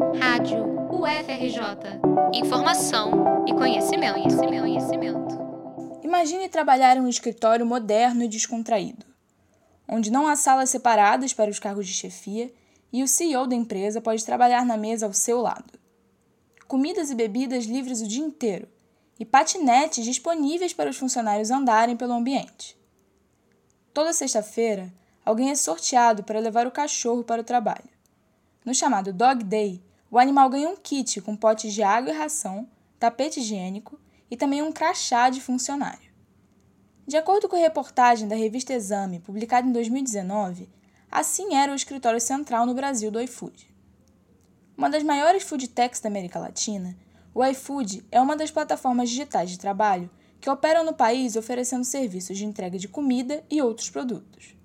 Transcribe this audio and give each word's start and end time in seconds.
Rádio 0.00 0.64
UFRJ. 0.90 2.00
Informação 2.32 3.44
e 3.46 3.52
conhecimento, 3.52 4.14
conhecimento, 4.14 4.60
conhecimento. 4.62 6.00
Imagine 6.02 6.48
trabalhar 6.48 6.96
em 6.96 7.00
um 7.00 7.08
escritório 7.08 7.66
moderno 7.66 8.24
e 8.24 8.28
descontraído, 8.28 9.04
onde 9.86 10.10
não 10.10 10.26
há 10.26 10.36
salas 10.36 10.70
separadas 10.70 11.34
para 11.34 11.50
os 11.50 11.58
cargos 11.58 11.86
de 11.86 11.92
chefia 11.92 12.50
e 12.90 13.02
o 13.02 13.08
CEO 13.08 13.46
da 13.46 13.54
empresa 13.54 14.00
pode 14.00 14.24
trabalhar 14.24 14.64
na 14.64 14.78
mesa 14.78 15.04
ao 15.04 15.12
seu 15.12 15.38
lado. 15.42 15.78
Comidas 16.66 17.10
e 17.10 17.14
bebidas 17.14 17.66
livres 17.66 18.00
o 18.00 18.08
dia 18.08 18.24
inteiro 18.24 18.66
e 19.18 19.26
patinetes 19.26 20.02
disponíveis 20.02 20.72
para 20.72 20.88
os 20.88 20.96
funcionários 20.96 21.50
andarem 21.50 21.94
pelo 21.94 22.14
ambiente. 22.14 22.74
Toda 23.92 24.14
sexta-feira, 24.14 24.90
alguém 25.26 25.50
é 25.50 25.54
sorteado 25.54 26.24
para 26.24 26.40
levar 26.40 26.66
o 26.66 26.70
cachorro 26.70 27.22
para 27.22 27.42
o 27.42 27.44
trabalho. 27.44 27.90
No 28.64 28.74
chamado 28.74 29.12
Dog 29.12 29.44
Day, 29.44 29.82
o 30.10 30.18
animal 30.18 30.50
ganha 30.50 30.68
um 30.68 30.76
kit 30.76 31.20
com 31.20 31.36
potes 31.36 31.72
de 31.72 31.82
água 31.82 32.10
e 32.12 32.16
ração, 32.16 32.68
tapete 32.98 33.38
higiênico 33.38 33.98
e 34.30 34.36
também 34.36 34.60
um 34.60 34.72
crachá 34.72 35.30
de 35.30 35.40
funcionário. 35.40 36.10
De 37.06 37.16
acordo 37.16 37.48
com 37.48 37.56
a 37.56 37.60
reportagem 37.60 38.26
da 38.26 38.36
revista 38.36 38.72
Exame, 38.72 39.20
publicada 39.20 39.68
em 39.68 39.72
2019, 39.72 40.68
assim 41.10 41.54
era 41.54 41.72
o 41.72 41.76
escritório 41.76 42.20
central 42.20 42.66
no 42.66 42.74
Brasil 42.74 43.10
do 43.10 43.20
iFood. 43.20 43.68
Uma 44.76 44.90
das 44.90 45.02
maiores 45.02 45.42
food 45.42 45.68
techs 45.68 46.00
da 46.00 46.08
América 46.08 46.38
Latina, 46.38 46.96
o 47.34 47.44
iFood 47.44 48.04
é 48.10 48.20
uma 48.20 48.36
das 48.36 48.50
plataformas 48.50 49.10
digitais 49.10 49.50
de 49.50 49.58
trabalho 49.58 50.10
que 50.40 50.50
operam 50.50 50.84
no 50.84 50.94
país 50.94 51.36
oferecendo 51.36 51.84
serviços 51.84 52.36
de 52.36 52.44
entrega 52.44 52.78
de 52.78 52.88
comida 52.88 53.44
e 53.50 53.60
outros 53.60 53.90
produtos. 53.90 54.56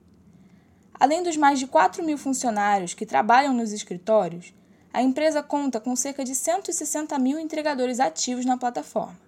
Além 0.93 1.21
dos 1.21 1.35
mais 1.35 1.59
de 1.59 1.67
4 1.67 2.03
mil 2.03 2.17
funcionários 2.17 2.93
que 2.93 3.05
trabalham 3.05 3.53
nos 3.53 3.73
escritórios, 3.73 4.53
a 4.95 5.02
empresa 5.02 5.44
conta 5.44 5.77
com 5.77 5.94
cerca 5.94 6.23
de 6.23 6.34
160 6.34 7.20
mil 7.20 7.38
entregadores 7.38 7.99
ativos 7.99 8.45
na 8.45 8.55
plataforma. 8.55 9.20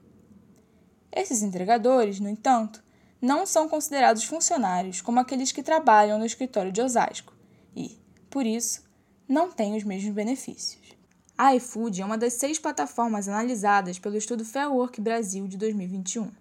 Esses 1.11 1.43
entregadores, 1.43 2.21
no 2.21 2.29
entanto, 2.29 2.81
não 3.21 3.45
são 3.45 3.67
considerados 3.67 4.23
funcionários 4.23 5.01
como 5.01 5.19
aqueles 5.19 5.51
que 5.51 5.61
trabalham 5.61 6.17
no 6.17 6.25
escritório 6.25 6.71
de 6.71 6.81
Osasco 6.81 7.33
e, 7.75 7.99
por 8.29 8.45
isso, 8.45 8.81
não 9.27 9.51
têm 9.51 9.75
os 9.75 9.83
mesmos 9.83 10.13
benefícios. 10.13 10.95
A 11.37 11.53
iFood 11.55 12.01
é 12.01 12.05
uma 12.05 12.17
das 12.17 12.31
seis 12.31 12.57
plataformas 12.57 13.27
analisadas 13.27 13.99
pelo 13.99 14.15
estudo 14.15 14.45
Fair 14.45 14.71
Work 14.71 15.01
Brasil 15.01 15.49
de 15.49 15.57
2021. 15.57 16.31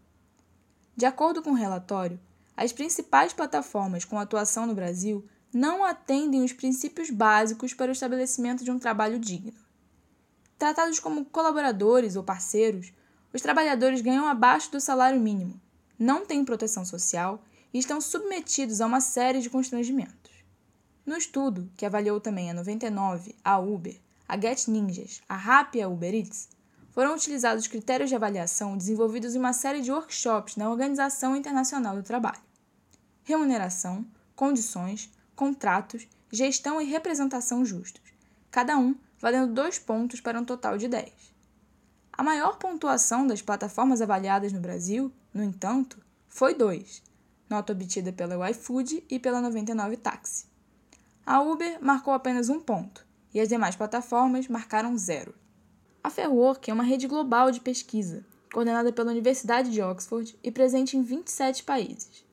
De 0.97 1.05
acordo 1.05 1.43
com 1.43 1.51
o 1.51 1.55
relatório, 1.55 2.21
as 2.57 2.71
principais 2.71 3.33
plataformas 3.33 4.05
com 4.05 4.21
atuação 4.21 4.67
no 4.67 4.75
Brasil 4.75 5.27
não 5.57 5.83
atendem 5.83 6.45
os 6.45 6.53
princípios 6.53 7.09
básicos 7.09 7.73
para 7.73 7.89
o 7.89 7.93
estabelecimento 7.93 8.63
de 8.63 8.71
um 8.71 8.79
trabalho 8.79 9.19
digno. 9.19 9.55
Tratados 10.59 11.01
como 11.01 11.25
colaboradores 11.25 12.15
ou 12.15 12.23
parceiros, 12.23 12.93
os 13.33 13.41
trabalhadores 13.41 14.03
ganham 14.03 14.27
abaixo 14.27 14.71
do 14.71 14.79
salário 14.79 15.19
mínimo, 15.19 15.59
não 15.99 16.27
têm 16.27 16.45
proteção 16.45 16.85
social 16.85 17.43
e 17.73 17.79
estão 17.79 18.03
submetidos 18.03 18.83
a 18.83 18.87
uma 18.87 19.01
série 19.01 19.41
de 19.41 19.49
constrangimentos. 19.49 20.31
No 21.07 21.17
estudo, 21.17 21.71
que 21.75 21.87
avaliou 21.87 22.21
também 22.21 22.51
a 22.51 22.55
99, 22.55 23.35
a 23.43 23.59
Uber, 23.59 23.99
a 24.29 24.39
Get 24.39 24.69
Ninjas, 24.69 25.23
a 25.27 25.37
Rappi 25.37 25.79
e 25.79 25.83
a 25.83 25.89
Uber 25.89 26.15
Eats, 26.15 26.51
foram 26.91 27.15
utilizados 27.15 27.67
critérios 27.67 28.11
de 28.11 28.17
avaliação 28.17 28.77
desenvolvidos 28.77 29.35
em 29.35 29.39
uma 29.39 29.55
série 29.55 29.81
de 29.81 29.91
workshops 29.91 30.57
na 30.57 30.69
Organização 30.69 31.35
Internacional 31.35 31.97
do 31.97 32.03
Trabalho. 32.03 32.43
Remuneração, 33.25 34.05
condições, 34.35 35.11
contratos, 35.37 36.09
gestão 36.33 36.81
e 36.81 36.85
representação 36.85 37.65
justos, 37.65 38.03
cada 38.51 38.77
um 38.77 38.97
valendo 39.21 39.53
dois 39.53 39.79
pontos 39.79 40.21
para 40.21 40.41
um 40.41 40.45
total 40.45 40.77
de 40.77 40.89
10. 40.89 41.13
A 42.13 42.23
maior 42.23 42.57
pontuação 42.57 43.27
das 43.27 43.43
plataformas 43.43 44.01
avaliadas 44.01 44.53
no 44.53 44.61
Brasil, 44.61 45.13
no 45.33 45.45
entanto, 45.45 46.03
foi 46.29 46.55
2, 46.55 47.03
nota 47.49 47.73
obtida 47.73 48.13
pela 48.13 48.51
iFood 48.51 49.05
e 49.09 49.19
pela 49.19 49.41
99 49.41 49.99
Táxi. 49.99 50.47
A 51.25 51.41
Uber 51.41 51.79
marcou 51.83 52.15
apenas 52.15 52.49
um 52.49 52.61
ponto 52.61 53.07
e 53.35 53.41
as 53.41 53.49
demais 53.49 53.77
plataformas 53.77 54.49
marcaram 54.49 54.97
zero. 54.97 55.35
A 56.03 56.09
Fairwork 56.09 56.71
é 56.71 56.73
uma 56.73 56.85
rede 56.85 57.07
global 57.07 57.51
de 57.51 57.61
pesquisa, 57.61 58.25
coordenada 58.53 58.93
pela 58.93 59.11
Universidade 59.11 59.71
de 59.71 59.83
Oxford 59.83 60.39
e 60.43 60.51
presente 60.51 60.97
em 60.97 61.03
27 61.03 61.65
países. 61.65 62.25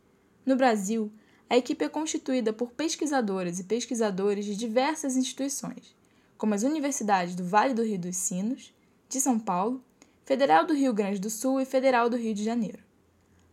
No 0.45 0.55
Brasil, 0.55 1.11
a 1.53 1.57
equipe 1.57 1.85
é 1.85 1.87
constituída 1.87 2.51
por 2.51 2.71
pesquisadoras 2.71 3.59
e 3.59 3.63
pesquisadores 3.63 4.43
de 4.43 4.55
diversas 4.55 5.15
instituições, 5.15 5.95
como 6.35 6.55
as 6.55 6.63
universidades 6.63 7.35
do 7.35 7.43
Vale 7.43 7.75
do 7.75 7.83
Rio 7.83 7.99
dos 7.99 8.17
Sinos, 8.17 8.73
de 9.07 9.21
São 9.21 9.37
Paulo, 9.37 9.79
Federal 10.25 10.65
do 10.65 10.73
Rio 10.73 10.91
Grande 10.91 11.19
do 11.19 11.29
Sul 11.29 11.61
e 11.61 11.65
Federal 11.65 12.09
do 12.09 12.17
Rio 12.17 12.33
de 12.33 12.43
Janeiro. 12.43 12.79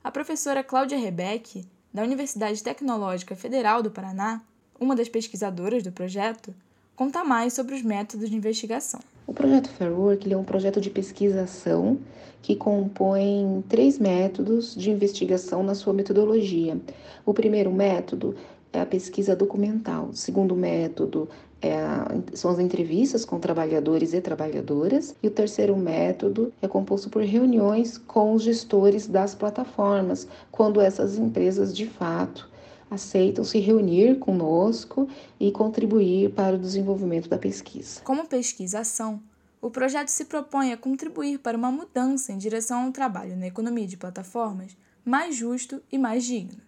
A 0.02 0.10
professora 0.10 0.64
Cláudia 0.64 0.96
Rebeck, 0.96 1.62
da 1.92 2.02
Universidade 2.02 2.62
Tecnológica 2.62 3.36
Federal 3.36 3.82
do 3.82 3.90
Paraná, 3.90 4.40
uma 4.80 4.96
das 4.96 5.10
pesquisadoras 5.10 5.82
do 5.82 5.92
projeto, 5.92 6.54
conta 6.96 7.22
mais 7.22 7.52
sobre 7.52 7.74
os 7.74 7.82
métodos 7.82 8.30
de 8.30 8.36
investigação. 8.36 9.00
O 9.30 9.32
projeto 9.32 9.68
Fairwork 9.68 10.32
é 10.32 10.36
um 10.36 10.42
projeto 10.42 10.80
de 10.80 10.90
pesquisação 10.90 11.98
que 12.42 12.56
compõe 12.56 13.62
três 13.68 13.96
métodos 13.96 14.74
de 14.74 14.90
investigação 14.90 15.62
na 15.62 15.76
sua 15.76 15.92
metodologia. 15.92 16.76
O 17.24 17.32
primeiro 17.32 17.70
método 17.70 18.34
é 18.72 18.80
a 18.80 18.86
pesquisa 18.86 19.36
documental. 19.36 20.06
O 20.06 20.16
segundo 20.16 20.56
método 20.56 21.28
é 21.62 21.76
a, 21.76 22.08
são 22.34 22.50
as 22.50 22.58
entrevistas 22.58 23.24
com 23.24 23.38
trabalhadores 23.38 24.14
e 24.14 24.20
trabalhadoras. 24.20 25.14
E 25.22 25.28
o 25.28 25.30
terceiro 25.30 25.76
método 25.76 26.52
é 26.60 26.66
composto 26.66 27.08
por 27.08 27.22
reuniões 27.22 27.98
com 27.98 28.34
os 28.34 28.42
gestores 28.42 29.06
das 29.06 29.32
plataformas, 29.32 30.26
quando 30.50 30.80
essas 30.80 31.16
empresas 31.16 31.72
de 31.72 31.86
fato 31.86 32.49
aceitam 32.90 33.44
se 33.44 33.58
reunir 33.60 34.18
conosco 34.18 35.08
e 35.38 35.52
contribuir 35.52 36.32
para 36.34 36.56
o 36.56 36.58
desenvolvimento 36.58 37.28
da 37.28 37.38
pesquisa. 37.38 38.00
Como 38.02 38.26
pesquisação, 38.26 39.22
o 39.62 39.70
projeto 39.70 40.08
se 40.08 40.24
propõe 40.24 40.72
a 40.72 40.76
contribuir 40.76 41.38
para 41.38 41.56
uma 41.56 41.70
mudança 41.70 42.32
em 42.32 42.38
direção 42.38 42.80
a 42.80 42.84
um 42.86 42.92
trabalho 42.92 43.36
na 43.36 43.46
economia 43.46 43.86
de 43.86 43.96
plataformas 43.96 44.76
mais 45.04 45.36
justo 45.36 45.82
e 45.90 45.98
mais 45.98 46.24
digno, 46.24 46.60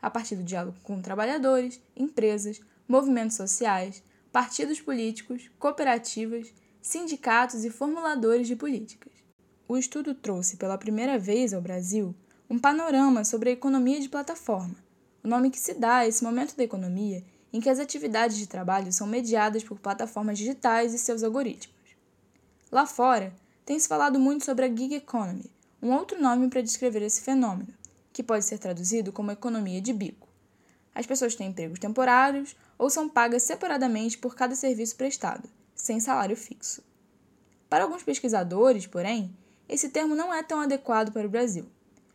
a 0.00 0.10
partir 0.10 0.36
do 0.36 0.42
diálogo 0.42 0.76
com 0.82 1.00
trabalhadores, 1.00 1.80
empresas, 1.96 2.60
movimentos 2.86 3.36
sociais, 3.36 4.02
partidos 4.32 4.80
políticos, 4.80 5.50
cooperativas, 5.58 6.52
sindicatos 6.80 7.64
e 7.64 7.70
formuladores 7.70 8.46
de 8.46 8.56
políticas. 8.56 9.12
O 9.68 9.76
estudo 9.76 10.14
trouxe 10.14 10.56
pela 10.56 10.78
primeira 10.78 11.18
vez 11.18 11.52
ao 11.52 11.60
Brasil 11.60 12.14
um 12.48 12.58
panorama 12.58 13.24
sobre 13.24 13.50
a 13.50 13.52
economia 13.52 14.00
de 14.00 14.08
plataforma, 14.08 14.76
o 15.22 15.28
nome 15.28 15.50
que 15.50 15.58
se 15.58 15.74
dá 15.74 15.98
a 15.98 16.06
esse 16.06 16.22
momento 16.22 16.56
da 16.56 16.64
economia 16.64 17.24
em 17.52 17.60
que 17.60 17.70
as 17.70 17.78
atividades 17.78 18.36
de 18.36 18.46
trabalho 18.46 18.92
são 18.92 19.06
mediadas 19.06 19.64
por 19.64 19.78
plataformas 19.78 20.38
digitais 20.38 20.92
e 20.92 20.98
seus 20.98 21.22
algoritmos. 21.22 21.76
Lá 22.70 22.86
fora, 22.86 23.32
tem 23.64 23.78
se 23.78 23.88
falado 23.88 24.18
muito 24.18 24.44
sobre 24.44 24.64
a 24.64 24.68
gig 24.68 24.94
economy, 24.94 25.50
um 25.82 25.92
outro 25.92 26.20
nome 26.20 26.48
para 26.48 26.62
descrever 26.62 27.02
esse 27.02 27.22
fenômeno, 27.22 27.72
que 28.12 28.22
pode 28.22 28.44
ser 28.44 28.58
traduzido 28.58 29.12
como 29.12 29.30
economia 29.30 29.80
de 29.80 29.92
bico. 29.92 30.28
As 30.94 31.06
pessoas 31.06 31.34
têm 31.34 31.48
empregos 31.48 31.78
temporários 31.78 32.56
ou 32.76 32.90
são 32.90 33.08
pagas 33.08 33.42
separadamente 33.42 34.18
por 34.18 34.34
cada 34.34 34.54
serviço 34.54 34.96
prestado, 34.96 35.48
sem 35.74 36.00
salário 36.00 36.36
fixo. 36.36 36.82
Para 37.68 37.84
alguns 37.84 38.02
pesquisadores, 38.02 38.86
porém, 38.86 39.34
esse 39.68 39.90
termo 39.90 40.14
não 40.14 40.32
é 40.32 40.42
tão 40.42 40.60
adequado 40.60 41.12
para 41.12 41.26
o 41.26 41.30
Brasil. 41.30 41.66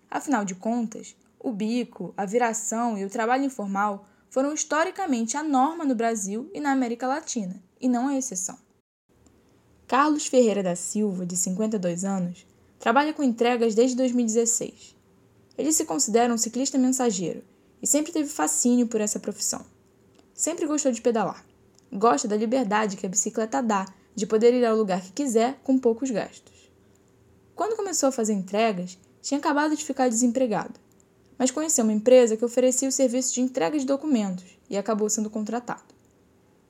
Afinal 0.09 0.43
de 0.43 0.55
contas, 0.55 1.15
o 1.43 1.51
bico, 1.51 2.13
a 2.15 2.25
viração 2.25 2.97
e 2.97 3.03
o 3.03 3.09
trabalho 3.09 3.43
informal 3.43 4.07
foram 4.29 4.53
historicamente 4.53 5.35
a 5.35 5.43
norma 5.43 5.83
no 5.83 5.93
Brasil 5.93 6.49
e 6.53 6.59
na 6.59 6.71
América 6.71 7.05
Latina, 7.05 7.61
e 7.79 7.89
não 7.89 8.07
a 8.07 8.17
exceção. 8.17 8.57
Carlos 9.85 10.25
Ferreira 10.25 10.63
da 10.63 10.75
Silva, 10.75 11.25
de 11.25 11.35
52 11.35 12.05
anos, 12.05 12.47
trabalha 12.79 13.13
com 13.13 13.21
entregas 13.21 13.75
desde 13.75 13.97
2016. 13.97 14.95
Ele 15.57 15.71
se 15.71 15.85
considera 15.85 16.33
um 16.33 16.37
ciclista 16.37 16.77
mensageiro 16.77 17.43
e 17.81 17.85
sempre 17.85 18.13
teve 18.13 18.29
fascínio 18.29 18.87
por 18.87 19.01
essa 19.01 19.19
profissão. 19.19 19.63
Sempre 20.33 20.65
gostou 20.65 20.91
de 20.91 21.01
pedalar. 21.01 21.45
Gosta 21.91 22.27
da 22.27 22.37
liberdade 22.37 22.97
que 22.97 23.05
a 23.05 23.09
bicicleta 23.09 23.61
dá 23.61 23.85
de 24.15 24.25
poder 24.25 24.53
ir 24.53 24.65
ao 24.65 24.77
lugar 24.77 25.01
que 25.01 25.11
quiser 25.11 25.59
com 25.63 25.77
poucos 25.77 26.09
gastos. 26.09 26.71
Quando 27.53 27.75
começou 27.75 28.09
a 28.09 28.11
fazer 28.11 28.33
entregas, 28.33 28.97
tinha 29.21 29.37
acabado 29.39 29.75
de 29.75 29.85
ficar 29.85 30.09
desempregado, 30.09 30.73
mas 31.37 31.51
conheceu 31.51 31.83
uma 31.83 31.93
empresa 31.93 32.37
que 32.37 32.45
oferecia 32.45 32.87
o 32.87 32.91
serviço 32.91 33.33
de 33.33 33.41
entrega 33.41 33.77
de 33.77 33.85
documentos 33.85 34.45
e 34.69 34.77
acabou 34.77 35.09
sendo 35.09 35.29
contratado. 35.29 35.93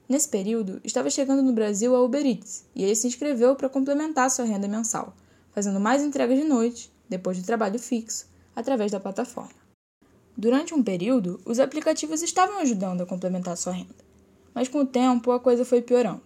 Nesse 0.08 0.28
período, 0.28 0.82
estava 0.84 1.10
chegando 1.10 1.42
no 1.42 1.54
Brasil 1.54 1.96
a 1.96 2.02
Uber 2.02 2.26
Eats 2.26 2.66
e 2.76 2.84
ele 2.84 2.96
se 2.96 3.08
inscreveu 3.08 3.56
para 3.56 3.70
complementar 3.70 4.30
sua 4.30 4.46
renda 4.46 4.68
mensal, 4.68 5.16
fazendo 5.52 5.80
mais 5.80 6.04
entregas 6.04 6.38
de 6.38 6.44
noite, 6.44 6.92
depois 7.08 7.38
do 7.38 7.46
trabalho 7.46 7.80
fixo, 7.80 8.28
através 8.56 8.92
da 8.92 9.00
plataforma. 9.00 9.64
Durante 10.36 10.74
um 10.74 10.84
período, 10.84 11.40
os 11.46 11.60
aplicativos 11.60 12.22
estavam 12.22 12.60
ajudando 12.60 13.02
a 13.02 13.06
complementar 13.06 13.56
sua 13.56 13.74
renda, 13.74 13.96
mas 14.54 14.68
com 14.68 14.80
o 14.80 14.86
tempo 14.86 15.32
a 15.32 15.40
coisa 15.40 15.64
foi 15.64 15.82
piorando. 15.82 16.22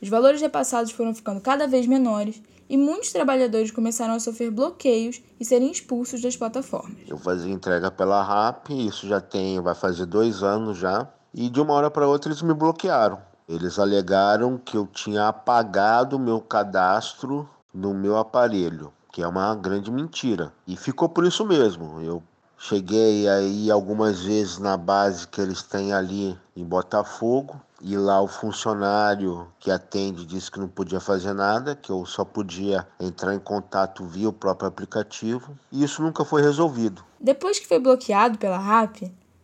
Os 0.00 0.08
valores 0.08 0.40
repassados 0.40 0.92
foram 0.92 1.14
ficando 1.14 1.40
cada 1.40 1.66
vez 1.66 1.86
menores 1.86 2.40
e 2.68 2.76
muitos 2.76 3.12
trabalhadores 3.12 3.70
começaram 3.70 4.14
a 4.14 4.20
sofrer 4.20 4.50
bloqueios 4.50 5.20
e 5.40 5.44
serem 5.44 5.70
expulsos 5.70 6.20
das 6.20 6.36
plataformas. 6.36 6.98
Eu 7.06 7.16
fazia 7.16 7.52
entrega 7.52 7.90
pela 7.90 8.22
RAP, 8.22 8.70
isso 8.70 9.08
já 9.08 9.20
tem, 9.20 9.60
vai 9.60 9.74
fazer 9.74 10.06
dois 10.06 10.42
anos 10.42 10.76
já, 10.78 11.08
e 11.32 11.48
de 11.48 11.60
uma 11.60 11.74
hora 11.74 11.90
para 11.90 12.06
outra 12.06 12.30
eles 12.30 12.42
me 12.42 12.54
bloquearam. 12.54 13.18
Eles 13.48 13.78
alegaram 13.78 14.58
que 14.58 14.76
eu 14.76 14.86
tinha 14.86 15.28
apagado 15.28 16.18
meu 16.18 16.40
cadastro 16.40 17.48
no 17.72 17.94
meu 17.94 18.18
aparelho, 18.18 18.92
que 19.10 19.22
é 19.22 19.26
uma 19.26 19.54
grande 19.54 19.90
mentira. 19.90 20.52
E 20.66 20.76
ficou 20.76 21.08
por 21.08 21.24
isso 21.24 21.46
mesmo. 21.46 22.00
Eu 22.02 22.22
cheguei 22.58 23.26
aí 23.26 23.70
algumas 23.70 24.20
vezes 24.20 24.58
na 24.58 24.76
base 24.76 25.26
que 25.26 25.40
eles 25.40 25.62
têm 25.62 25.94
ali 25.94 26.36
em 26.54 26.64
Botafogo 26.64 27.58
e 27.80 27.96
lá 27.96 28.20
o 28.20 28.28
funcionário 28.28 29.46
que 29.58 29.70
atende 29.70 30.24
disse 30.24 30.50
que 30.50 30.58
não 30.58 30.68
podia 30.68 31.00
fazer 31.00 31.32
nada, 31.32 31.76
que 31.76 31.90
eu 31.90 32.04
só 32.04 32.24
podia 32.24 32.86
entrar 32.98 33.34
em 33.34 33.38
contato 33.38 34.04
via 34.04 34.28
o 34.28 34.32
próprio 34.32 34.68
aplicativo, 34.68 35.56
e 35.70 35.84
isso 35.84 36.02
nunca 36.02 36.24
foi 36.24 36.42
resolvido. 36.42 37.04
Depois 37.20 37.58
que 37.58 37.66
foi 37.66 37.78
bloqueado 37.78 38.38
pela 38.38 38.58
RAP, 38.58 39.02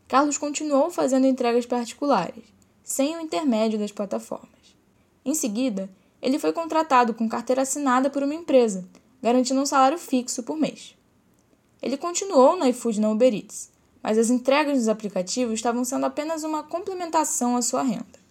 Carlos 0.09 0.37
continuou 0.37 0.91
fazendo 0.91 1.27
entregas 1.27 1.67
particulares, 1.67 2.45
sem 2.83 3.17
o 3.17 3.21
intermédio 3.21 3.79
das 3.79 3.93
plataformas. 3.93 4.49
Em 5.25 5.35
seguida, 5.35 5.89
ele 6.21 6.39
foi 6.39 6.53
contratado 6.53 7.15
com 7.15 7.29
carteira 7.29 7.63
assinada 7.63 8.11
por 8.11 8.23
uma 8.23 8.35
empresa, 8.35 8.85
garantindo 9.23 9.61
um 9.61 9.67
salário 9.67 9.99
fixo 9.99 10.43
por 10.43 10.57
mês. 10.57 10.97
Ele 11.81 11.97
continuou 11.97 12.57
no 12.57 12.67
iFood 12.67 13.01
na 13.01 13.11
Uber 13.11 13.33
Eats, 13.33 13.71
mas 14.03 14.19
as 14.19 14.29
entregas 14.29 14.77
nos 14.77 14.89
aplicativos 14.89 15.55
estavam 15.55 15.85
sendo 15.85 16.05
apenas 16.05 16.43
uma 16.43 16.63
complementação 16.63 17.57
à 17.57 17.63
sua 17.63 17.83
renda. 17.83 18.24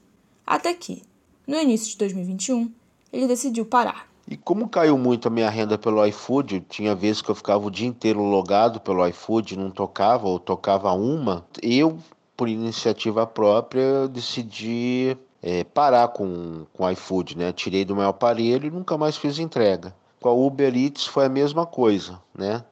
Até 0.45 0.73
que, 0.73 1.03
no 1.47 1.57
início 1.57 1.91
de 1.91 1.97
2021, 1.97 2.71
ele 3.11 3.27
decidiu 3.27 3.65
parar. 3.65 4.07
E 4.27 4.37
como 4.37 4.69
caiu 4.69 4.97
muito 4.97 5.27
a 5.27 5.31
minha 5.31 5.49
renda 5.49 5.77
pelo 5.77 6.05
iFood, 6.05 6.65
tinha 6.69 6.95
vezes 6.95 7.21
que 7.21 7.29
eu 7.29 7.35
ficava 7.35 7.65
o 7.65 7.71
dia 7.71 7.87
inteiro 7.87 8.21
logado 8.21 8.79
pelo 8.79 9.05
iFood, 9.07 9.57
não 9.57 9.69
tocava 9.69 10.27
ou 10.27 10.39
tocava 10.39 10.91
uma, 10.93 11.45
eu, 11.61 11.97
por 12.35 12.47
iniciativa 12.47 13.27
própria, 13.27 14.07
decidi 14.07 15.17
é, 15.41 15.65
parar 15.65 16.07
com, 16.07 16.65
com 16.73 16.85
o 16.85 16.89
iFood, 16.91 17.37
né? 17.37 17.51
Tirei 17.51 17.83
do 17.83 17.95
meu 17.95 18.07
aparelho 18.07 18.67
e 18.67 18.71
nunca 18.71 18.97
mais 18.97 19.17
fiz 19.17 19.39
entrega. 19.39 19.93
Com 20.21 20.29
a 20.29 20.33
Uber 20.33 20.73
Eats 20.73 21.05
foi 21.05 21.25
a 21.25 21.29
mesma 21.29 21.65
coisa, 21.65 22.17
né? 22.33 22.63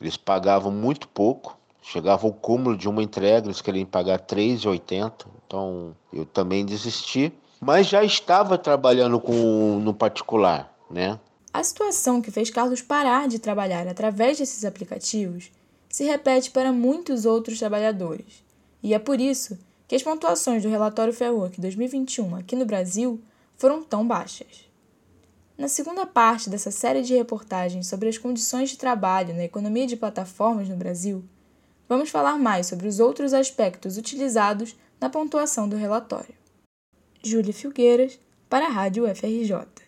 Eles 0.00 0.16
pagavam 0.16 0.72
muito 0.72 1.06
pouco, 1.08 1.56
chegava 1.82 2.26
o 2.26 2.32
cúmulo 2.32 2.76
de 2.76 2.88
uma 2.88 3.02
entrega, 3.02 3.46
eles 3.46 3.60
queriam 3.60 3.84
pagar 3.84 4.18
R$ 4.18 4.24
3,80. 4.26 5.26
Então 5.54 5.94
eu 6.12 6.26
também 6.26 6.66
desisti, 6.66 7.32
mas 7.60 7.86
já 7.86 8.02
estava 8.02 8.58
trabalhando 8.58 9.20
com 9.20 9.78
no 9.78 9.94
particular, 9.94 10.76
né? 10.90 11.16
A 11.52 11.62
situação 11.62 12.20
que 12.20 12.32
fez 12.32 12.50
Carlos 12.50 12.82
parar 12.82 13.28
de 13.28 13.38
trabalhar 13.38 13.86
através 13.86 14.36
desses 14.36 14.64
aplicativos 14.64 15.52
se 15.88 16.02
repete 16.02 16.50
para 16.50 16.72
muitos 16.72 17.24
outros 17.24 17.60
trabalhadores. 17.60 18.42
E 18.82 18.94
é 18.94 18.98
por 18.98 19.20
isso 19.20 19.56
que 19.86 19.94
as 19.94 20.02
pontuações 20.02 20.60
do 20.60 20.68
relatório 20.68 21.12
Fair 21.12 21.32
Work 21.32 21.60
2021 21.60 22.34
aqui 22.34 22.56
no 22.56 22.66
Brasil 22.66 23.20
foram 23.56 23.80
tão 23.80 24.04
baixas. 24.04 24.68
Na 25.56 25.68
segunda 25.68 26.04
parte 26.04 26.50
dessa 26.50 26.72
série 26.72 27.02
de 27.02 27.14
reportagens 27.14 27.86
sobre 27.86 28.08
as 28.08 28.18
condições 28.18 28.70
de 28.70 28.76
trabalho 28.76 29.32
na 29.32 29.44
economia 29.44 29.86
de 29.86 29.94
plataformas 29.94 30.68
no 30.68 30.74
Brasil, 30.74 31.22
vamos 31.88 32.10
falar 32.10 32.40
mais 32.40 32.66
sobre 32.66 32.88
os 32.88 32.98
outros 32.98 33.32
aspectos 33.32 33.96
utilizados 33.96 34.74
na 35.04 35.10
pontuação 35.10 35.68
do 35.68 35.76
relatório. 35.76 36.34
Júlia 37.22 37.52
Filgueiras, 37.52 38.18
para 38.48 38.68
a 38.68 38.70
Rádio 38.70 39.04
FRJ. 39.14 39.83